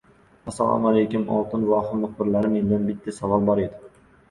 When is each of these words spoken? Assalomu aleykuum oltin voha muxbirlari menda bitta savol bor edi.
Assalomu 0.51 0.87
aleykuum 0.91 1.27
oltin 1.35 1.67
voha 1.73 2.01
muxbirlari 2.05 2.53
menda 2.57 2.83
bitta 2.91 3.17
savol 3.21 3.49
bor 3.53 3.65
edi. 3.71 3.97